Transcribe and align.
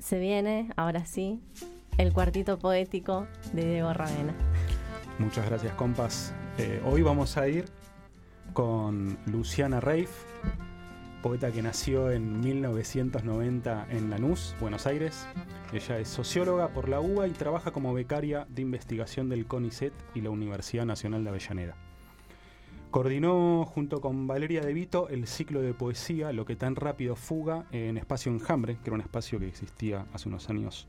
se 0.00 0.18
viene, 0.18 0.70
ahora 0.76 1.04
sí, 1.04 1.40
el 1.98 2.12
cuartito 2.12 2.58
poético 2.58 3.26
de 3.52 3.64
Diego 3.64 3.92
Ravena. 3.92 4.34
Muchas 5.18 5.46
gracias, 5.46 5.74
compas. 5.74 6.32
Eh, 6.58 6.80
hoy 6.84 7.02
vamos 7.02 7.36
a 7.36 7.46
ir 7.48 7.66
con 8.52 9.18
Luciana 9.26 9.80
Reif, 9.80 10.10
poeta 11.22 11.52
que 11.52 11.62
nació 11.62 12.10
en 12.10 12.40
1990 12.40 13.86
en 13.90 14.10
Lanús, 14.10 14.54
Buenos 14.60 14.86
Aires. 14.86 15.26
Ella 15.72 15.98
es 15.98 16.08
socióloga 16.08 16.68
por 16.68 16.88
la 16.88 17.00
UBA 17.00 17.28
y 17.28 17.32
trabaja 17.32 17.70
como 17.70 17.92
becaria 17.92 18.46
de 18.48 18.62
investigación 18.62 19.28
del 19.28 19.46
CONICET 19.46 19.92
y 20.14 20.22
la 20.22 20.30
Universidad 20.30 20.86
Nacional 20.86 21.22
de 21.22 21.30
Avellaneda. 21.30 21.89
Coordinó 22.90 23.66
junto 23.66 24.00
con 24.00 24.26
Valeria 24.26 24.62
De 24.62 24.72
Vito 24.72 25.08
el 25.08 25.28
ciclo 25.28 25.62
de 25.62 25.74
poesía 25.74 26.32
Lo 26.32 26.44
que 26.44 26.56
tan 26.56 26.74
rápido 26.74 27.14
fuga 27.14 27.66
en 27.70 27.96
Espacio 27.96 28.32
Enjambre, 28.32 28.78
que 28.82 28.90
era 28.90 28.94
un 28.94 29.00
espacio 29.00 29.38
que 29.38 29.46
existía 29.46 30.06
hace 30.12 30.28
unos 30.28 30.50
años 30.50 30.88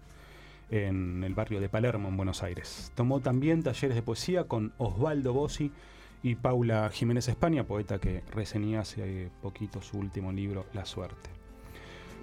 en 0.71 1.23
el 1.23 1.35
barrio 1.35 1.59
de 1.59 1.69
Palermo, 1.69 2.07
en 2.07 2.17
Buenos 2.17 2.41
Aires. 2.41 2.91
Tomó 2.95 3.19
también 3.19 3.61
talleres 3.61 3.93
de 3.93 4.01
poesía 4.01 4.45
con 4.45 4.73
Osvaldo 4.77 5.33
Bossi 5.33 5.71
y 6.23 6.35
Paula 6.35 6.89
Jiménez 6.91 7.27
España, 7.27 7.67
poeta 7.67 7.99
que 7.99 8.23
reseñé 8.33 8.77
hace 8.77 9.29
poquito 9.41 9.81
su 9.81 9.99
último 9.99 10.31
libro, 10.31 10.65
La 10.73 10.85
Suerte. 10.85 11.29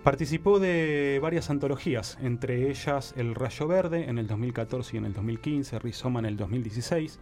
Participó 0.02 0.58
de 0.58 1.18
varias 1.22 1.50
antologías, 1.50 2.18
entre 2.20 2.70
ellas 2.70 3.14
El 3.16 3.34
Rayo 3.34 3.68
Verde 3.68 4.08
en 4.08 4.18
el 4.18 4.26
2014 4.26 4.96
y 4.96 4.98
en 4.98 5.04
el 5.04 5.12
2015, 5.12 5.78
Rizoma 5.78 6.20
en 6.20 6.26
el 6.26 6.36
2016, 6.36 7.20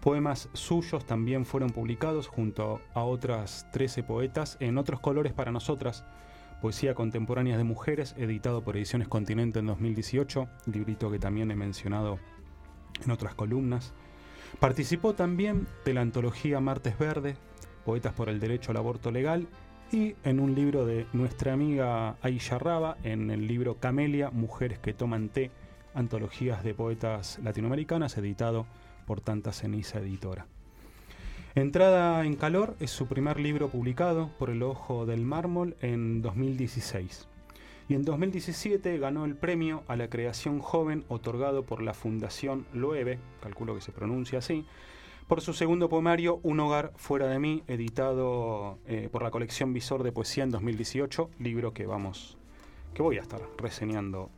Poemas 0.00 0.48
suyos 0.52 1.04
también 1.04 1.44
fueron 1.44 1.70
publicados 1.70 2.28
junto 2.28 2.80
a 2.94 3.02
otras 3.02 3.66
13 3.72 4.02
poetas 4.02 4.56
en 4.60 4.78
Otros 4.78 5.00
Colores 5.00 5.32
para 5.32 5.50
Nosotras, 5.50 6.04
Poesía 6.60 6.94
Contemporánea 6.94 7.58
de 7.58 7.64
Mujeres, 7.64 8.14
editado 8.16 8.62
por 8.62 8.76
Ediciones 8.76 9.08
Continente 9.08 9.58
en 9.58 9.66
2018, 9.66 10.48
librito 10.66 11.10
que 11.10 11.18
también 11.18 11.50
he 11.50 11.56
mencionado 11.56 12.18
en 13.04 13.10
otras 13.10 13.34
columnas. 13.34 13.92
Participó 14.60 15.14
también 15.14 15.66
de 15.84 15.94
la 15.94 16.00
antología 16.00 16.60
Martes 16.60 16.98
Verde, 16.98 17.36
Poetas 17.84 18.14
por 18.14 18.28
el 18.28 18.40
Derecho 18.40 18.70
al 18.70 18.78
Aborto 18.78 19.10
Legal, 19.10 19.48
y 19.92 20.16
en 20.24 20.40
un 20.40 20.54
libro 20.54 20.86
de 20.86 21.06
nuestra 21.12 21.52
amiga 21.52 22.16
Aisha 22.22 22.58
Raba, 22.58 22.96
en 23.02 23.30
el 23.30 23.46
libro 23.46 23.78
Camelia, 23.78 24.30
Mujeres 24.30 24.78
que 24.78 24.94
toman 24.94 25.28
té, 25.28 25.50
antologías 25.94 26.64
de 26.64 26.74
poetas 26.74 27.38
latinoamericanas, 27.42 28.16
editado 28.18 28.66
por 29.06 29.20
Tanta 29.20 29.52
Ceniza 29.52 30.00
Editora. 30.00 30.46
Entrada 31.54 32.24
en 32.26 32.34
Calor 32.34 32.76
es 32.80 32.90
su 32.90 33.06
primer 33.06 33.40
libro 33.40 33.68
publicado 33.68 34.30
por 34.38 34.50
El 34.50 34.62
Ojo 34.62 35.06
del 35.06 35.22
Mármol 35.22 35.76
en 35.80 36.20
2016. 36.20 37.28
Y 37.88 37.94
en 37.94 38.04
2017 38.04 38.98
ganó 38.98 39.24
el 39.24 39.36
premio 39.36 39.82
a 39.88 39.96
la 39.96 40.10
creación 40.10 40.58
joven 40.58 41.04
otorgado 41.08 41.62
por 41.62 41.82
la 41.82 41.94
Fundación 41.94 42.66
Loewe, 42.74 43.18
calculo 43.40 43.74
que 43.74 43.80
se 43.80 43.92
pronuncia 43.92 44.40
así, 44.40 44.66
por 45.28 45.40
su 45.40 45.54
segundo 45.54 45.88
poemario 45.88 46.40
Un 46.42 46.60
hogar 46.60 46.92
fuera 46.96 47.26
de 47.28 47.38
mí, 47.38 47.62
editado 47.68 48.78
eh, 48.86 49.08
por 49.10 49.22
la 49.22 49.30
colección 49.30 49.72
Visor 49.72 50.02
de 50.02 50.12
Poesía 50.12 50.44
en 50.44 50.50
2018, 50.50 51.30
libro 51.38 51.72
que 51.72 51.86
vamos 51.86 52.36
que 52.96 53.02
voy 53.02 53.18
a 53.18 53.20
estar 53.20 53.42
reseñando 53.58 54.30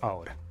ahora. 0.00 0.47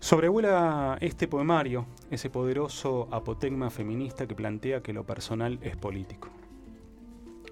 Sobrevuela 0.00 0.96
este 1.02 1.28
poemario 1.28 1.84
ese 2.10 2.30
poderoso 2.30 3.06
apotegma 3.10 3.68
feminista 3.68 4.26
que 4.26 4.34
plantea 4.34 4.82
que 4.82 4.94
lo 4.94 5.04
personal 5.04 5.58
es 5.60 5.76
político. 5.76 6.30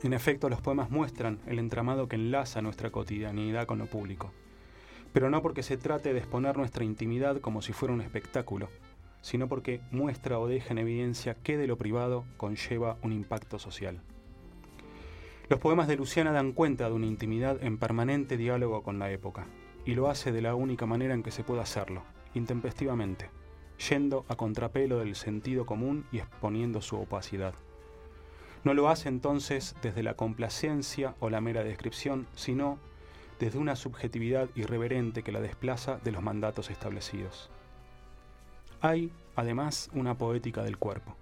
En 0.02 0.14
efecto, 0.14 0.48
los 0.48 0.62
poemas 0.62 0.88
muestran 0.88 1.40
el 1.46 1.58
entramado 1.58 2.08
que 2.08 2.16
enlaza 2.16 2.62
nuestra 2.62 2.90
cotidianidad 2.90 3.66
con 3.66 3.78
lo 3.78 3.86
público, 3.86 4.32
pero 5.12 5.28
no 5.28 5.42
porque 5.42 5.62
se 5.62 5.76
trate 5.76 6.14
de 6.14 6.20
exponer 6.20 6.56
nuestra 6.56 6.84
intimidad 6.84 7.38
como 7.42 7.60
si 7.60 7.74
fuera 7.74 7.92
un 7.92 8.00
espectáculo, 8.00 8.70
sino 9.20 9.46
porque 9.46 9.82
muestra 9.90 10.38
o 10.38 10.48
deja 10.48 10.72
en 10.72 10.78
evidencia 10.78 11.34
que 11.34 11.58
de 11.58 11.66
lo 11.66 11.76
privado 11.76 12.24
conlleva 12.38 12.96
un 13.02 13.12
impacto 13.12 13.58
social. 13.58 14.00
Los 15.50 15.60
poemas 15.60 15.86
de 15.86 15.96
Luciana 15.96 16.32
dan 16.32 16.52
cuenta 16.52 16.88
de 16.88 16.94
una 16.94 17.06
intimidad 17.06 17.62
en 17.62 17.76
permanente 17.76 18.38
diálogo 18.38 18.82
con 18.82 18.98
la 18.98 19.10
época, 19.10 19.44
y 19.84 19.94
lo 19.94 20.08
hace 20.08 20.32
de 20.32 20.40
la 20.40 20.54
única 20.54 20.86
manera 20.86 21.12
en 21.12 21.22
que 21.22 21.30
se 21.30 21.44
puede 21.44 21.60
hacerlo, 21.60 22.04
intempestivamente, 22.34 23.30
yendo 23.88 24.24
a 24.28 24.36
contrapelo 24.36 24.98
del 24.98 25.14
sentido 25.14 25.66
común 25.66 26.06
y 26.10 26.18
exponiendo 26.18 26.80
su 26.80 26.96
opacidad. 26.96 27.54
No 28.64 28.74
lo 28.74 28.88
hace 28.88 29.08
entonces 29.08 29.76
desde 29.82 30.02
la 30.02 30.14
complacencia 30.14 31.14
o 31.20 31.30
la 31.30 31.40
mera 31.40 31.62
descripción, 31.62 32.26
sino 32.34 32.78
desde 33.38 33.58
una 33.58 33.76
subjetividad 33.76 34.48
irreverente 34.56 35.22
que 35.22 35.32
la 35.32 35.40
desplaza 35.40 35.98
de 35.98 36.10
los 36.10 36.22
mandatos 36.22 36.70
establecidos. 36.70 37.50
Hay, 38.80 39.12
además, 39.36 39.90
una 39.94 40.18
poética 40.18 40.64
del 40.64 40.76
cuerpo, 40.76 41.16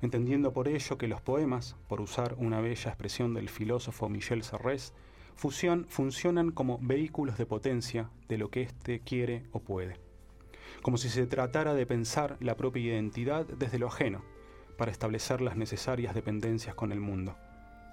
entendiendo 0.00 0.52
por 0.52 0.68
ello 0.68 0.96
que 0.96 1.08
los 1.08 1.20
poemas, 1.20 1.76
por 1.88 2.00
usar 2.00 2.34
una 2.38 2.60
bella 2.60 2.90
expresión 2.90 3.34
del 3.34 3.48
filósofo 3.48 4.08
Michel 4.08 4.44
Serres, 4.44 4.94
funcionan 5.34 6.52
como 6.52 6.78
vehículos 6.80 7.36
de 7.36 7.46
potencia 7.46 8.10
de 8.28 8.38
lo 8.38 8.50
que 8.50 8.62
éste 8.62 9.00
quiere 9.00 9.44
o 9.52 9.58
puede 9.58 10.09
como 10.82 10.96
si 10.96 11.08
se 11.08 11.26
tratara 11.26 11.74
de 11.74 11.86
pensar 11.86 12.36
la 12.40 12.56
propia 12.56 12.82
identidad 12.82 13.46
desde 13.46 13.78
lo 13.78 13.88
ajeno, 13.88 14.22
para 14.78 14.90
establecer 14.90 15.40
las 15.40 15.56
necesarias 15.56 16.14
dependencias 16.14 16.74
con 16.74 16.92
el 16.92 17.00
mundo. 17.00 17.36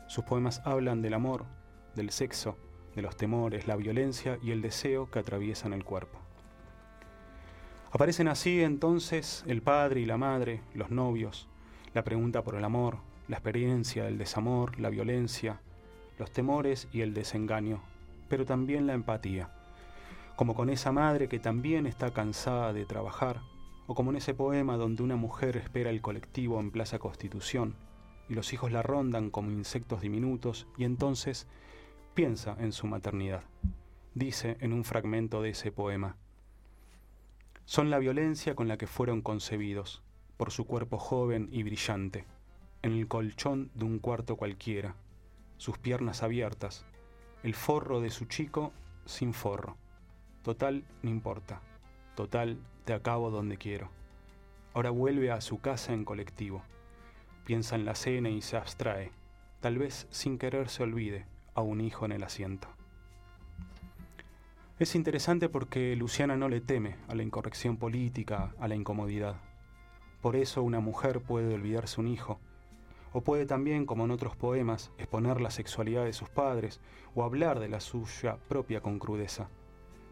Sus 0.07 0.23
poemas 0.23 0.61
hablan 0.63 1.01
del 1.01 1.13
amor, 1.13 1.45
del 1.95 2.11
sexo, 2.11 2.57
de 2.95 3.01
los 3.01 3.17
temores, 3.17 3.67
la 3.67 3.75
violencia 3.75 4.39
y 4.41 4.51
el 4.51 4.61
deseo 4.61 5.11
que 5.11 5.19
atraviesan 5.19 5.73
el 5.73 5.83
cuerpo. 5.83 6.19
Aparecen 7.91 8.27
así 8.27 8.61
entonces 8.61 9.44
el 9.47 9.61
padre 9.61 10.01
y 10.01 10.05
la 10.05 10.17
madre, 10.17 10.61
los 10.73 10.89
novios, 10.91 11.47
la 11.94 12.03
pregunta 12.03 12.44
por 12.44 12.55
el 12.55 12.63
amor, 12.63 12.99
la 13.27 13.38
experiencia 13.38 14.05
del 14.05 14.17
desamor, 14.17 14.79
la 14.79 14.89
violencia, 14.89 15.59
los 16.17 16.31
temores 16.31 16.88
y 16.94 17.01
el 17.01 17.13
desengaño, 17.13 17.81
pero 18.29 18.45
también 18.45 18.88
la 18.88 18.94
empatía 18.94 19.49
como 20.37 20.53
con 20.53 20.69
esa 20.69 20.91
madre 20.91 21.27
que 21.27 21.39
también 21.39 21.87
está 21.87 22.13
cansada 22.13 22.71
de 22.71 22.85
trabajar, 22.85 23.41
o 23.87 23.95
como 23.95 24.11
en 24.11 24.17
ese 24.17 24.35
poema 24.35 24.77
donde 24.77 25.01
una 25.01 25.15
mujer 25.15 25.57
espera 25.57 25.89
el 25.89 25.99
colectivo 25.99 26.59
en 26.59 26.69
Plaza 26.69 26.99
Constitución 26.99 27.75
y 28.29 28.35
los 28.35 28.53
hijos 28.53 28.71
la 28.71 28.83
rondan 28.83 29.31
como 29.31 29.49
insectos 29.49 29.99
diminutos 30.01 30.67
y 30.77 30.83
entonces 30.83 31.47
piensa 32.13 32.55
en 32.59 32.71
su 32.71 32.85
maternidad. 32.85 33.45
Dice 34.13 34.57
en 34.59 34.73
un 34.73 34.83
fragmento 34.83 35.41
de 35.41 35.49
ese 35.49 35.71
poema, 35.71 36.17
son 37.65 37.89
la 37.89 37.97
violencia 37.97 38.53
con 38.53 38.67
la 38.67 38.77
que 38.77 38.85
fueron 38.85 39.23
concebidos, 39.23 40.03
por 40.37 40.51
su 40.51 40.67
cuerpo 40.67 40.99
joven 40.99 41.49
y 41.51 41.63
brillante, 41.63 42.27
en 42.83 42.91
el 42.91 43.07
colchón 43.07 43.71
de 43.73 43.85
un 43.85 43.97
cuarto 43.97 44.35
cualquiera, 44.35 44.97
sus 45.57 45.79
piernas 45.79 46.21
abiertas, 46.21 46.85
el 47.41 47.55
forro 47.55 48.01
de 48.01 48.11
su 48.11 48.25
chico 48.25 48.71
sin 49.05 49.33
forro 49.33 49.77
Total, 50.47 50.85
no 51.03 51.09
importa. 51.09 51.59
Total, 52.15 52.57
te 52.85 52.93
acabo 52.93 53.31
donde 53.31 53.57
quiero. 53.57 53.89
Ahora 54.73 54.91
vuelve 54.91 55.29
a 55.29 55.41
su 55.41 55.59
casa 55.59 55.91
en 55.91 56.05
colectivo. 56.05 56.63
Piensa 57.43 57.75
en 57.75 57.83
la 57.83 57.95
cena 57.95 58.29
y 58.29 58.41
se 58.41 58.55
abstrae. 58.55 59.11
Tal 59.59 59.77
vez 59.77 60.07
sin 60.09 60.37
querer 60.37 60.69
se 60.69 60.83
olvide 60.83 61.25
a 61.53 61.59
un 61.59 61.81
hijo 61.81 62.05
en 62.05 62.13
el 62.13 62.23
asiento. 62.23 62.69
Es 64.79 64.95
interesante 64.95 65.49
porque 65.49 65.97
Luciana 65.97 66.37
no 66.37 66.47
le 66.47 66.61
teme 66.61 66.95
a 67.09 67.15
la 67.15 67.23
incorrección 67.23 67.75
política, 67.75 68.55
a 68.57 68.69
la 68.69 68.75
incomodidad. 68.75 69.35
Por 70.21 70.37
eso 70.37 70.63
una 70.63 70.79
mujer 70.79 71.19
puede 71.19 71.55
olvidarse 71.55 71.99
un 71.99 72.07
hijo, 72.07 72.39
o 73.11 73.19
puede 73.19 73.45
también, 73.45 73.85
como 73.85 74.05
en 74.05 74.11
otros 74.11 74.37
poemas, 74.37 74.93
exponer 74.97 75.41
la 75.41 75.51
sexualidad 75.51 76.05
de 76.05 76.13
sus 76.13 76.29
padres 76.29 76.79
o 77.15 77.25
hablar 77.25 77.59
de 77.59 77.67
la 77.67 77.81
suya 77.81 78.37
propia 78.47 78.79
con 78.79 78.97
crudeza. 78.97 79.49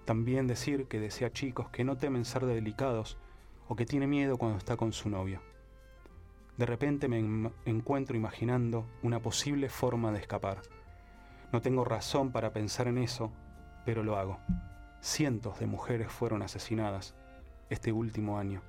También 0.06 0.46
decir 0.46 0.85
que 0.85 1.00
desea 1.00 1.34
chicos 1.34 1.70
que 1.70 1.84
no 1.84 1.97
temen 1.97 2.26
ser 2.26 2.46
delicados 2.46 3.18
o 3.68 3.76
que 3.76 3.85
tiene 3.85 4.06
miedo 4.06 4.38
cuando 4.38 4.58
está 4.58 4.78
con 4.78 4.94
su 4.94 5.09
novio. 5.09 5.41
De 6.58 6.66
repente 6.66 7.08
me 7.08 7.52
encuentro 7.66 8.16
imaginando 8.16 8.85
una 9.02 9.20
posible 9.20 9.68
forma 9.68 10.12
de 10.12 10.20
escapar. 10.20 10.62
No 11.52 11.62
tengo 11.62 11.84
razón 11.84 12.32
para 12.32 12.53
pensar 12.53 12.88
en 12.88 13.00
eso, 13.00 13.32
pero 13.84 14.03
lo 14.03 14.18
hago. 14.18 14.40
Cientos 15.02 15.59
de 15.59 15.66
mujeres 15.66 16.12
fueron 16.12 16.44
asesinadas 16.44 17.16
este 17.70 17.91
último 17.91 18.38
año. 18.38 18.62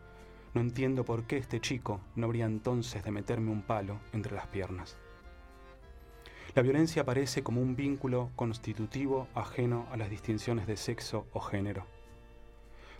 No 0.54 0.62
entiendo 0.62 1.04
por 1.04 1.24
qué 1.24 1.36
este 1.36 1.60
chico 1.60 2.00
no 2.14 2.26
habría 2.26 2.46
entonces 2.46 3.04
de 3.04 3.10
meterme 3.10 3.50
un 3.50 3.62
palo 3.62 4.00
entre 4.12 4.34
las 4.34 4.46
piernas. 4.46 4.96
La 6.56 6.62
violencia 6.62 7.02
aparece 7.02 7.42
como 7.42 7.60
un 7.60 7.76
vínculo 7.76 8.30
constitutivo 8.34 9.28
ajeno 9.34 9.86
a 9.92 9.98
las 9.98 10.08
distinciones 10.08 10.66
de 10.66 10.78
sexo 10.78 11.26
o 11.34 11.40
género. 11.40 11.84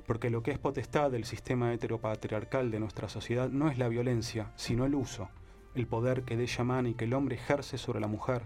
Porque 0.07 0.29
lo 0.29 0.43
que 0.43 0.51
es 0.51 0.59
potestad 0.59 1.11
del 1.11 1.25
sistema 1.25 1.73
heteropatriarcal 1.73 2.71
de 2.71 2.81
nuestra 2.81 3.09
sociedad 3.09 3.49
no 3.49 3.71
es 3.71 3.79
la 3.79 3.89
violencia, 3.89 4.53
sino 4.57 4.85
el 4.85 4.95
uso, 4.95 5.31
el 5.75 5.87
poder 5.87 6.25
que 6.25 6.37
de 6.37 6.43
ella 6.43 6.83
y 6.87 6.93
que 6.93 7.07
el 7.07 7.15
hombre 7.15 7.37
ejerce 7.37 7.79
sobre 7.79 7.99
la 7.99 8.09
mujer 8.09 8.43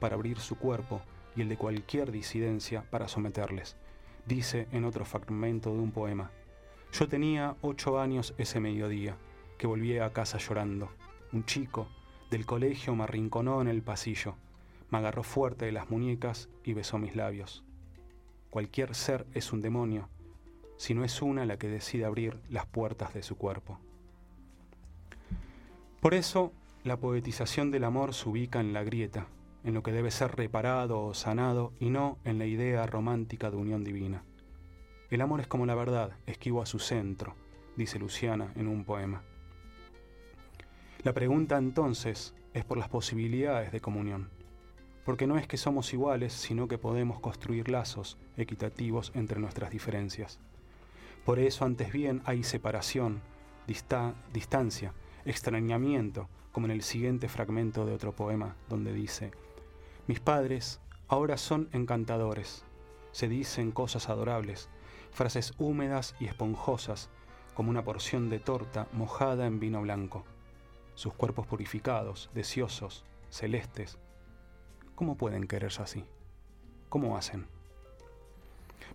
para 0.00 0.14
abrir 0.14 0.38
su 0.38 0.56
cuerpo 0.56 1.02
y 1.36 1.42
el 1.42 1.50
de 1.50 1.58
cualquier 1.58 2.10
disidencia 2.10 2.82
para 2.88 3.08
someterles. 3.08 3.76
Dice 4.24 4.68
en 4.72 4.86
otro 4.86 5.04
fragmento 5.04 5.70
de 5.74 5.80
un 5.80 5.92
poema, 5.92 6.30
yo 6.92 7.06
tenía 7.08 7.56
ocho 7.60 8.00
años 8.00 8.32
ese 8.38 8.58
mediodía, 8.58 9.18
que 9.58 9.66
volví 9.66 9.98
a 9.98 10.14
casa 10.14 10.38
llorando. 10.38 10.88
Un 11.34 11.44
chico 11.44 11.88
del 12.30 12.46
colegio 12.46 12.94
me 12.96 13.04
arrinconó 13.04 13.60
en 13.60 13.68
el 13.68 13.82
pasillo, 13.82 14.34
me 14.90 14.98
agarró 14.98 15.22
fuerte 15.22 15.66
de 15.66 15.72
las 15.72 15.90
muñecas 15.90 16.48
y 16.64 16.74
besó 16.74 16.98
mis 16.98 17.16
labios. 17.16 17.64
Cualquier 18.50 18.94
ser 18.94 19.26
es 19.34 19.52
un 19.52 19.60
demonio, 19.62 20.08
si 20.76 20.94
no 20.94 21.04
es 21.04 21.22
una 21.22 21.44
la 21.46 21.58
que 21.58 21.68
decide 21.68 22.04
abrir 22.04 22.38
las 22.48 22.66
puertas 22.66 23.14
de 23.14 23.22
su 23.22 23.36
cuerpo. 23.36 23.78
Por 26.00 26.14
eso, 26.14 26.52
la 26.84 26.98
poetización 26.98 27.70
del 27.70 27.84
amor 27.84 28.14
se 28.14 28.28
ubica 28.28 28.60
en 28.60 28.72
la 28.72 28.84
grieta, 28.84 29.26
en 29.64 29.74
lo 29.74 29.82
que 29.82 29.92
debe 29.92 30.10
ser 30.10 30.36
reparado 30.36 31.02
o 31.02 31.14
sanado 31.14 31.72
y 31.80 31.90
no 31.90 32.18
en 32.24 32.38
la 32.38 32.46
idea 32.46 32.86
romántica 32.86 33.50
de 33.50 33.56
unión 33.56 33.82
divina. 33.82 34.22
El 35.10 35.20
amor 35.20 35.40
es 35.40 35.48
como 35.48 35.66
la 35.66 35.74
verdad, 35.74 36.12
esquivo 36.26 36.62
a 36.62 36.66
su 36.66 36.78
centro, 36.78 37.34
dice 37.76 37.98
Luciana 37.98 38.52
en 38.54 38.68
un 38.68 38.84
poema. 38.84 39.22
La 41.02 41.12
pregunta 41.12 41.58
entonces 41.58 42.34
es 42.54 42.64
por 42.64 42.78
las 42.78 42.88
posibilidades 42.88 43.72
de 43.72 43.80
comunión, 43.80 44.30
porque 45.06 45.28
no 45.28 45.38
es 45.38 45.46
que 45.46 45.56
somos 45.56 45.94
iguales, 45.94 46.32
sino 46.32 46.66
que 46.66 46.78
podemos 46.78 47.20
construir 47.20 47.70
lazos 47.70 48.18
equitativos 48.36 49.12
entre 49.14 49.38
nuestras 49.38 49.70
diferencias. 49.70 50.40
Por 51.24 51.38
eso 51.38 51.64
antes 51.64 51.92
bien 51.92 52.22
hay 52.24 52.42
separación, 52.42 53.22
distancia, 53.66 54.92
extrañamiento, 55.24 56.28
como 56.50 56.66
en 56.66 56.72
el 56.72 56.82
siguiente 56.82 57.28
fragmento 57.28 57.86
de 57.86 57.94
otro 57.94 58.16
poema, 58.16 58.56
donde 58.68 58.92
dice, 58.92 59.30
mis 60.08 60.18
padres 60.18 60.80
ahora 61.06 61.36
son 61.36 61.68
encantadores, 61.72 62.64
se 63.12 63.28
dicen 63.28 63.70
cosas 63.70 64.08
adorables, 64.08 64.70
frases 65.12 65.54
húmedas 65.56 66.16
y 66.18 66.26
esponjosas, 66.26 67.10
como 67.54 67.70
una 67.70 67.84
porción 67.84 68.28
de 68.28 68.40
torta 68.40 68.88
mojada 68.92 69.46
en 69.46 69.60
vino 69.60 69.80
blanco. 69.82 70.24
Sus 70.94 71.14
cuerpos 71.14 71.46
purificados, 71.46 72.28
deseosos, 72.34 73.04
celestes. 73.30 73.98
¿Cómo 74.96 75.18
pueden 75.18 75.46
quererse 75.46 75.82
así? 75.82 76.06
¿Cómo 76.88 77.18
hacen? 77.18 77.46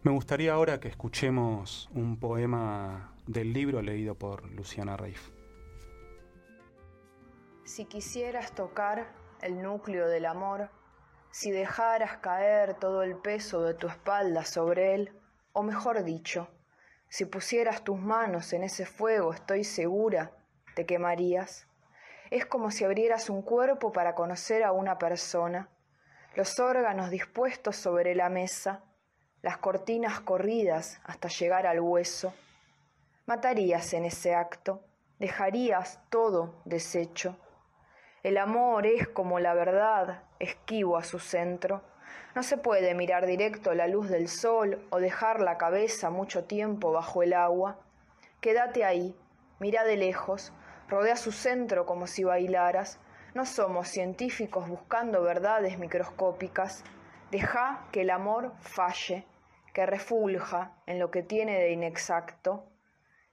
Me 0.02 0.12
gustaría 0.12 0.54
ahora 0.54 0.80
que 0.80 0.88
escuchemos 0.88 1.92
un 1.94 2.20
poema 2.20 3.14
del 3.28 3.54
libro 3.54 3.84
leído 3.84 4.16
por 4.16 4.50
Luciana 4.50 4.98
Reif. 4.98 5.30
Si 7.66 7.86
quisieras 7.86 8.56
tocar 8.56 9.14
el 9.42 9.62
núcleo 9.62 10.08
del 10.08 10.26
amor, 10.26 10.72
si 11.30 11.52
dejaras 11.52 12.18
caer 12.18 12.74
todo 12.74 13.04
el 13.04 13.16
peso 13.16 13.62
de 13.62 13.76
tu 13.76 13.88
espalda 13.88 14.44
sobre 14.44 14.96
él, 14.96 15.12
o 15.54 15.62
mejor 15.62 16.04
dicho, 16.04 16.48
si 17.10 17.26
pusieras 17.26 17.84
tus 17.84 18.00
manos 18.00 18.54
en 18.54 18.64
ese 18.64 18.88
fuego, 18.88 19.34
estoy 19.34 19.64
segura, 19.64 20.32
te 20.74 20.88
quemarías. 20.88 21.68
Es 22.32 22.48
como 22.48 22.72
si 22.72 22.86
abrieras 22.86 23.30
un 23.30 23.44
cuerpo 23.44 23.92
para 23.92 24.16
conocer 24.16 24.64
a 24.64 24.72
una 24.72 24.98
persona, 24.98 25.70
los 26.36 26.60
órganos 26.60 27.10
dispuestos 27.10 27.76
sobre 27.76 28.16
la 28.16 28.30
mesa, 28.30 28.84
las 29.42 29.58
cortinas 29.58 30.22
corridas 30.22 31.02
hasta 31.04 31.28
llegar 31.28 31.68
al 31.68 31.82
hueso. 31.82 32.34
Matarías 33.26 33.94
en 33.94 34.06
ese 34.06 34.34
acto, 34.34 34.82
dejarías 35.20 36.00
todo 36.10 36.62
deshecho. 36.64 37.36
El 38.24 38.38
amor 38.38 38.86
es 38.86 39.08
como 39.10 39.40
la 39.40 39.54
verdad, 39.54 40.24
esquivo 40.40 40.96
a 40.96 41.04
su 41.04 41.20
centro. 41.20 41.82
No 42.34 42.44
se 42.44 42.58
puede 42.58 42.94
mirar 42.94 43.26
directo 43.26 43.74
la 43.74 43.88
luz 43.88 44.10
del 44.10 44.30
sol 44.30 44.88
o 44.90 45.00
dejar 45.00 45.42
la 45.42 45.58
cabeza 45.58 46.12
mucho 46.12 46.46
tiempo 46.46 46.94
bajo 46.94 47.24
el 47.24 47.34
agua. 47.34 47.80
Quédate 48.40 48.86
ahí, 48.86 49.18
mira 49.60 49.84
de 49.84 49.98
lejos, 49.98 50.54
rodea 50.88 51.18
su 51.18 51.32
centro 51.32 51.86
como 51.86 52.08
si 52.08 52.24
bailaras. 52.24 53.00
No 53.34 53.46
somos 53.46 53.88
científicos 53.88 54.68
buscando 54.68 55.22
verdades 55.22 55.80
microscópicas. 55.80 56.84
Deja 57.32 57.88
que 57.92 58.02
el 58.02 58.10
amor 58.10 58.54
falle, 58.60 59.26
que 59.74 59.86
refulja 59.86 60.76
en 60.86 61.00
lo 61.00 61.12
que 61.12 61.24
tiene 61.24 61.58
de 61.58 61.72
inexacto. 61.72 62.66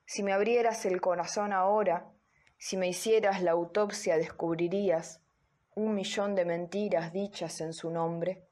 Si 0.05 0.23
me 0.23 0.33
abrieras 0.33 0.87
el 0.87 1.00
corazón 1.00 1.53
ahora, 1.53 2.06
si 2.59 2.77
me 2.77 2.89
hicieras 2.89 3.43
la 3.43 3.53
autopsia 3.53 4.17
descubrirías 4.17 5.21
un 5.75 5.95
millón 5.95 6.35
de 6.35 6.44
mentiras 6.44 7.12
dichas 7.12 7.61
en 7.61 7.73
su 7.73 7.91
nombre. 7.91 8.44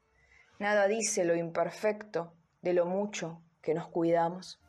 Nada 0.59 0.87
dice 0.87 1.25
lo 1.25 1.35
imperfecto 1.35 2.33
de 2.61 2.73
lo 2.73 2.85
mucho 2.85 3.41
que 3.61 3.73
nos 3.73 3.87
cuidamos. 3.87 4.61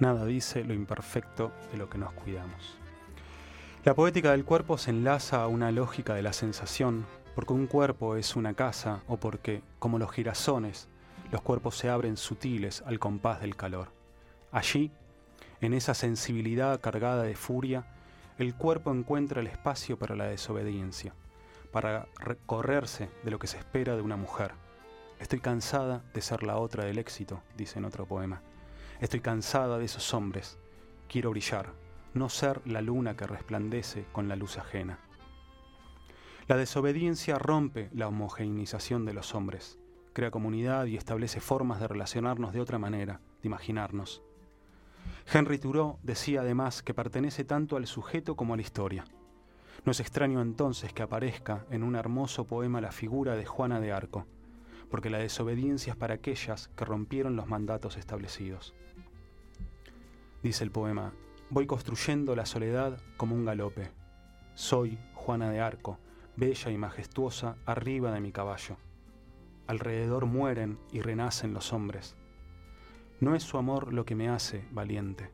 Nada 0.00 0.24
dice 0.24 0.64
lo 0.64 0.74
imperfecto 0.74 1.52
de 1.70 1.78
lo 1.78 1.88
que 1.88 1.98
nos 1.98 2.12
cuidamos. 2.12 2.79
La 3.82 3.94
poética 3.94 4.32
del 4.32 4.44
cuerpo 4.44 4.76
se 4.76 4.90
enlaza 4.90 5.42
a 5.42 5.46
una 5.46 5.72
lógica 5.72 6.12
de 6.12 6.20
la 6.20 6.34
sensación, 6.34 7.06
porque 7.34 7.54
un 7.54 7.66
cuerpo 7.66 8.16
es 8.16 8.36
una 8.36 8.52
casa 8.52 9.00
o 9.08 9.16
porque, 9.16 9.62
como 9.78 9.98
los 9.98 10.10
girasones, 10.10 10.90
los 11.32 11.40
cuerpos 11.40 11.78
se 11.78 11.88
abren 11.88 12.18
sutiles 12.18 12.82
al 12.84 12.98
compás 12.98 13.40
del 13.40 13.56
calor. 13.56 13.88
Allí, 14.52 14.90
en 15.62 15.72
esa 15.72 15.94
sensibilidad 15.94 16.78
cargada 16.82 17.22
de 17.22 17.34
furia, 17.34 17.86
el 18.36 18.54
cuerpo 18.54 18.92
encuentra 18.92 19.40
el 19.40 19.46
espacio 19.46 19.98
para 19.98 20.14
la 20.14 20.26
desobediencia, 20.26 21.14
para 21.72 22.06
recorrerse 22.18 23.08
de 23.24 23.30
lo 23.30 23.38
que 23.38 23.46
se 23.46 23.56
espera 23.56 23.96
de 23.96 24.02
una 24.02 24.16
mujer. 24.16 24.52
Estoy 25.20 25.40
cansada 25.40 26.02
de 26.12 26.20
ser 26.20 26.42
la 26.42 26.58
otra 26.58 26.84
del 26.84 26.98
éxito, 26.98 27.42
dice 27.56 27.78
en 27.78 27.86
otro 27.86 28.04
poema. 28.04 28.42
Estoy 29.00 29.20
cansada 29.20 29.78
de 29.78 29.86
esos 29.86 30.12
hombres. 30.12 30.58
Quiero 31.08 31.30
brillar, 31.30 31.72
no 32.14 32.28
ser 32.28 32.60
la 32.66 32.80
luna 32.80 33.16
que 33.16 33.26
resplandece 33.26 34.06
con 34.12 34.28
la 34.28 34.36
luz 34.36 34.58
ajena. 34.58 34.98
La 36.48 36.56
desobediencia 36.56 37.38
rompe 37.38 37.90
la 37.92 38.08
homogeneización 38.08 39.04
de 39.04 39.12
los 39.12 39.34
hombres, 39.34 39.78
crea 40.12 40.30
comunidad 40.30 40.86
y 40.86 40.96
establece 40.96 41.40
formas 41.40 41.80
de 41.80 41.88
relacionarnos 41.88 42.52
de 42.52 42.60
otra 42.60 42.78
manera, 42.78 43.20
de 43.40 43.48
imaginarnos. 43.48 44.22
Henry 45.32 45.58
Thoreau 45.58 45.98
decía 46.02 46.40
además 46.40 46.82
que 46.82 46.94
pertenece 46.94 47.44
tanto 47.44 47.76
al 47.76 47.86
sujeto 47.86 48.34
como 48.34 48.54
a 48.54 48.56
la 48.56 48.62
historia. 48.62 49.04
No 49.84 49.92
es 49.92 50.00
extraño 50.00 50.42
entonces 50.42 50.92
que 50.92 51.02
aparezca 51.02 51.64
en 51.70 51.82
un 51.82 51.94
hermoso 51.94 52.44
poema 52.44 52.80
la 52.80 52.92
figura 52.92 53.36
de 53.36 53.46
Juana 53.46 53.80
de 53.80 53.92
Arco, 53.92 54.26
porque 54.90 55.08
la 55.08 55.18
desobediencia 55.18 55.92
es 55.92 55.96
para 55.96 56.14
aquellas 56.14 56.68
que 56.76 56.84
rompieron 56.84 57.36
los 57.36 57.46
mandatos 57.46 57.96
establecidos. 57.96 58.74
Dice 60.42 60.64
el 60.64 60.70
poema, 60.70 61.12
voy 61.50 61.66
construyendo 61.66 62.36
la 62.36 62.46
soledad 62.46 63.00
como 63.16 63.34
un 63.34 63.44
galope. 63.44 63.90
Soy 64.54 64.98
Juana 65.14 65.50
de 65.50 65.60
Arco, 65.60 65.98
bella 66.36 66.70
y 66.70 66.78
majestuosa 66.78 67.56
arriba 67.66 68.12
de 68.12 68.20
mi 68.20 68.30
caballo. 68.30 68.76
Alrededor 69.66 70.26
mueren 70.26 70.78
y 70.92 71.00
renacen 71.00 71.52
los 71.52 71.72
hombres. 71.72 72.16
No 73.18 73.34
es 73.34 73.42
su 73.42 73.58
amor 73.58 73.92
lo 73.92 74.04
que 74.04 74.14
me 74.14 74.28
hace 74.28 74.64
valiente, 74.70 75.30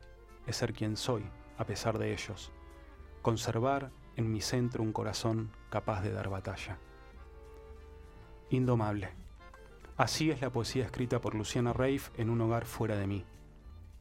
es 0.47 0.57
ser 0.57 0.73
quien 0.73 0.97
soy 0.97 1.23
a 1.57 1.65
pesar 1.65 1.97
de 1.97 2.13
ellos, 2.13 2.51
conservar 3.21 3.91
en 4.15 4.31
mi 4.31 4.41
centro 4.41 4.83
un 4.83 4.93
corazón 4.93 5.51
capaz 5.69 6.01
de 6.01 6.11
dar 6.11 6.29
batalla. 6.29 6.77
Indomable. 8.49 9.09
Así 9.95 10.29
es 10.29 10.41
la 10.41 10.51
poesía 10.51 10.85
escrita 10.85 11.19
por 11.19 11.33
Luciana 11.33 11.73
Reif 11.73 12.09
en 12.17 12.29
un 12.29 12.41
hogar 12.41 12.65
fuera 12.65 12.95
de 12.95 13.07
mí, 13.07 13.25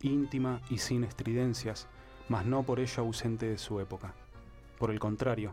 íntima 0.02 0.61
y 0.68 0.78
sin 0.78 1.04
estridencias, 1.04 1.88
mas 2.28 2.47
no 2.47 2.62
por 2.62 2.80
ello 2.80 3.02
ausente 3.02 3.47
de 3.47 3.59
su 3.59 3.80
época. 3.80 4.14
Por 4.78 4.90
el 4.90 4.99
contrario, 4.99 5.52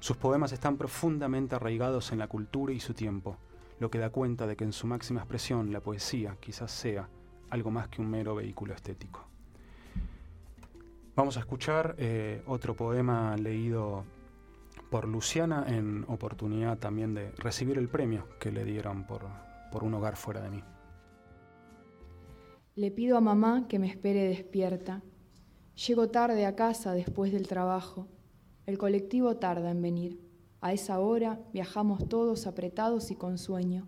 sus 0.00 0.16
poemas 0.16 0.52
están 0.52 0.76
profundamente 0.76 1.54
arraigados 1.54 2.12
en 2.12 2.18
la 2.18 2.28
cultura 2.28 2.72
y 2.72 2.80
su 2.80 2.94
tiempo, 2.94 3.36
lo 3.80 3.90
que 3.90 3.98
da 3.98 4.10
cuenta 4.10 4.46
de 4.46 4.56
que 4.56 4.64
en 4.64 4.72
su 4.72 4.86
máxima 4.86 5.20
expresión 5.20 5.72
la 5.72 5.80
poesía 5.80 6.36
quizás 6.40 6.70
sea 6.70 7.08
algo 7.50 7.70
más 7.70 7.88
que 7.88 8.00
un 8.00 8.10
mero 8.10 8.34
vehículo 8.34 8.74
estético. 8.74 9.24
Vamos 11.16 11.36
a 11.36 11.40
escuchar 11.40 11.96
eh, 11.98 12.42
otro 12.46 12.74
poema 12.74 13.36
leído 13.36 14.04
por 14.90 15.08
Luciana 15.08 15.64
en 15.66 16.04
oportunidad 16.08 16.78
también 16.78 17.14
de 17.14 17.32
recibir 17.32 17.76
el 17.78 17.88
premio 17.88 18.28
que 18.38 18.52
le 18.52 18.64
dieron 18.64 19.04
por, 19.04 19.22
por 19.72 19.82
un 19.84 19.94
hogar 19.94 20.16
fuera 20.16 20.40
de 20.40 20.50
mí. 20.50 20.62
Le 22.76 22.92
pido 22.92 23.16
a 23.16 23.20
mamá 23.20 23.66
que 23.68 23.80
me 23.80 23.88
espere 23.88 24.28
despierta. 24.28 25.02
Llego 25.86 26.08
tarde 26.08 26.44
a 26.44 26.56
casa 26.56 26.92
después 26.92 27.30
del 27.30 27.46
trabajo. 27.46 28.08
El 28.66 28.78
colectivo 28.78 29.36
tarda 29.36 29.70
en 29.70 29.80
venir. 29.80 30.18
A 30.60 30.72
esa 30.72 30.98
hora 30.98 31.38
viajamos 31.52 32.08
todos 32.08 32.48
apretados 32.48 33.12
y 33.12 33.14
con 33.14 33.38
sueño. 33.38 33.86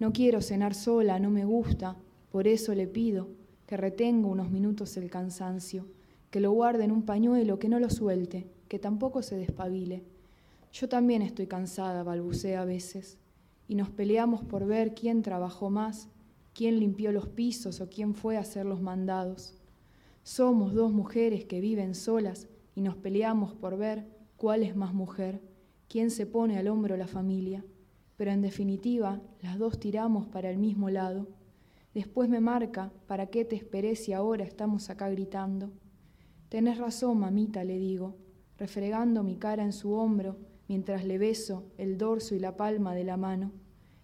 No 0.00 0.12
quiero 0.12 0.40
cenar 0.40 0.74
sola, 0.74 1.20
no 1.20 1.30
me 1.30 1.44
gusta, 1.44 1.96
por 2.32 2.48
eso 2.48 2.74
le 2.74 2.88
pido 2.88 3.28
que 3.68 3.76
retenga 3.76 4.26
unos 4.26 4.50
minutos 4.50 4.96
el 4.96 5.10
cansancio, 5.10 5.86
que 6.32 6.40
lo 6.40 6.50
guarde 6.50 6.82
en 6.82 6.90
un 6.90 7.04
pañuelo, 7.04 7.60
que 7.60 7.68
no 7.68 7.78
lo 7.78 7.88
suelte, 7.88 8.48
que 8.66 8.80
tampoco 8.80 9.22
se 9.22 9.36
despabile. 9.36 10.02
Yo 10.72 10.88
también 10.88 11.22
estoy 11.22 11.46
cansada, 11.46 12.02
balbucea 12.02 12.62
a 12.62 12.64
veces. 12.64 13.18
y 13.68 13.76
nos 13.76 13.90
peleamos 13.90 14.42
por 14.42 14.66
ver 14.66 14.92
quién 14.92 15.22
trabajó 15.22 15.70
más, 15.70 16.08
quién 16.52 16.80
limpió 16.80 17.12
los 17.12 17.28
pisos 17.28 17.80
o 17.80 17.88
quién 17.88 18.12
fue 18.12 18.36
a 18.36 18.40
hacer 18.40 18.66
los 18.66 18.82
mandados. 18.82 19.54
Somos 20.22 20.72
dos 20.72 20.92
mujeres 20.92 21.44
que 21.46 21.60
viven 21.60 21.96
solas 21.96 22.46
y 22.76 22.80
nos 22.80 22.96
peleamos 22.96 23.54
por 23.54 23.76
ver 23.76 24.06
cuál 24.36 24.62
es 24.62 24.76
más 24.76 24.94
mujer, 24.94 25.42
quién 25.88 26.10
se 26.10 26.26
pone 26.26 26.58
al 26.58 26.68
hombro 26.68 26.96
la 26.96 27.08
familia, 27.08 27.64
pero 28.16 28.30
en 28.30 28.40
definitiva 28.40 29.20
las 29.40 29.58
dos 29.58 29.80
tiramos 29.80 30.28
para 30.28 30.48
el 30.48 30.58
mismo 30.58 30.90
lado. 30.90 31.26
Después 31.92 32.28
me 32.28 32.40
marca, 32.40 32.92
¿para 33.08 33.26
qué 33.26 33.44
te 33.44 33.56
esperé 33.56 33.96
si 33.96 34.12
ahora 34.12 34.44
estamos 34.44 34.90
acá 34.90 35.10
gritando? 35.10 35.72
Tenés 36.48 36.78
razón, 36.78 37.18
mamita, 37.18 37.64
le 37.64 37.78
digo, 37.78 38.14
refregando 38.58 39.24
mi 39.24 39.36
cara 39.36 39.64
en 39.64 39.72
su 39.72 39.92
hombro 39.92 40.36
mientras 40.68 41.04
le 41.04 41.18
beso 41.18 41.64
el 41.78 41.98
dorso 41.98 42.36
y 42.36 42.38
la 42.38 42.56
palma 42.56 42.94
de 42.94 43.02
la 43.02 43.16
mano. 43.16 43.50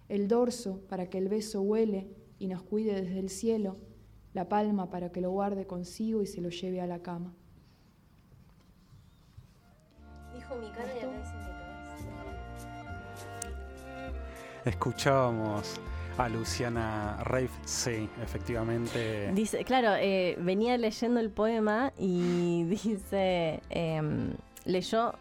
El 0.09 0.27
dorso 0.27 0.81
para 0.89 1.09
que 1.09 1.19
el 1.19 1.29
beso 1.29 1.63
huele 1.63 2.09
y 2.41 2.49
nos 2.49 2.63
cuide 2.63 3.01
desde 3.01 3.21
el 3.21 3.31
cielo, 3.31 3.77
la 4.35 4.49
palma 4.49 4.91
para 4.91 5.11
que 5.11 5.21
lo 5.21 5.31
guarde 5.31 5.67
consigo 5.67 6.23
y 6.23 6.27
se 6.27 6.41
lo 6.41 6.51
lleve 6.51 6.81
a 6.81 6.87
la 6.87 7.01
cama. 7.01 7.35
Dijo 10.35 10.55
mi 10.57 10.71
cara 10.71 10.95
y 10.95 10.99
acá 10.99 11.19
dice 11.19 11.35
mi 11.37 11.49
Escuchábamos 14.65 15.81
a 16.19 16.29
Luciana 16.29 17.17
Reif, 17.25 17.51
sí, 17.65 18.09
efectivamente. 18.23 19.31
Dice, 19.33 19.65
claro, 19.65 19.95
eh, 19.95 20.37
venía 20.41 20.77
leyendo 20.77 21.21
el 21.21 21.31
poema 21.31 21.93
y 21.97 22.65
dice, 22.69 23.63
em, 23.71 24.35
leyó 24.65 25.15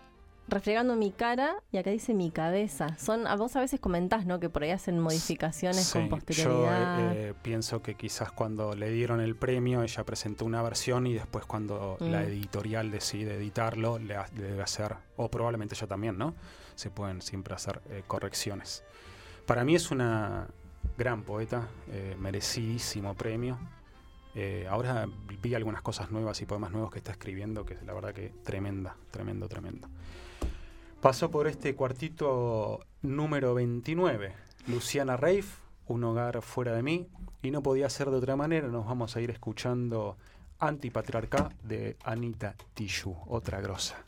refregando 0.48 0.96
mi 0.96 1.12
cara 1.12 1.56
y 1.72 1.78
acá 1.78 1.90
dice 1.90 2.14
mi 2.14 2.32
cabeza. 2.32 2.98
Son, 2.98 3.28
a 3.28 3.36
vos 3.36 3.56
a 3.56 3.60
veces 3.60 3.80
comentás, 3.80 4.26
¿no? 4.26 4.40
Que 4.40 4.50
por 4.50 4.64
ahí 4.64 4.72
hacen 4.72 5.00
modificaciones 5.00 5.92
con 5.92 6.10
posterioridad. 6.10 7.14
Yo 7.14 7.20
eh, 7.20 7.34
pienso 7.42 7.82
que 7.82 7.96
quizás 7.96 8.32
cuando 8.32 8.76
le 8.76 8.90
dieron 8.92 9.20
el 9.20 9.36
premio 9.36 9.84
ella 9.84 10.04
presentó 10.04 10.46
una 10.46 10.62
versión 10.62 11.08
y 11.08 11.14
después 11.14 11.46
cuando 11.46 11.98
la 12.00 12.22
Mm. 12.22 12.28
editorial 12.28 12.92
decide 12.92 13.36
editarlo 13.36 14.00
le, 14.00 14.16
debe 14.36 14.62
hacer, 14.64 14.96
o 15.18 15.30
probablemente 15.30 15.76
yo 15.76 15.88
también, 15.88 16.18
¿no? 16.18 16.34
Se 16.76 16.90
pueden 16.90 17.22
siempre 17.22 17.54
hacer 17.54 17.82
eh, 17.90 18.04
correcciones. 18.08 18.84
Para 19.46 19.64
mí 19.64 19.76
es 19.76 19.92
una 19.92 20.48
gran 20.98 21.24
poeta, 21.24 21.68
eh, 21.92 22.16
merecidísimo 22.20 23.14
premio. 23.16 23.58
Eh, 24.36 24.68
ahora 24.70 25.08
vi 25.42 25.56
algunas 25.56 25.82
cosas 25.82 26.12
nuevas 26.12 26.40
y 26.42 26.46
poemas 26.46 26.72
nuevos 26.72 26.92
que 26.92 27.00
está 27.00 27.12
escribiendo, 27.12 27.66
que 27.66 27.76
la 27.86 27.94
verdad 27.94 28.14
que 28.14 28.32
tremenda, 28.44 28.96
tremendo, 29.10 29.48
tremendo. 29.48 29.88
Pasó 31.02 31.30
por 31.30 31.48
este 31.48 31.76
cuartito 31.76 32.80
número 33.04 33.54
29, 33.54 34.34
Luciana 34.68 35.16
Reif, 35.16 35.60
Un 35.88 36.04
hogar 36.04 36.42
fuera 36.42 36.74
de 36.74 36.82
mí, 36.82 37.08
y 37.44 37.52
no 37.52 37.62
podía 37.62 37.88
ser 37.90 38.10
de 38.10 38.18
otra 38.18 38.36
manera, 38.36 38.68
nos 38.68 38.88
vamos 38.88 39.16
a 39.16 39.22
ir 39.22 39.30
escuchando 39.30 40.18
Antipatriarca 40.58 41.50
de 41.64 41.98
Anita 42.04 42.56
Tijoux, 42.74 43.16
otra 43.28 43.62
grosa. 43.62 44.04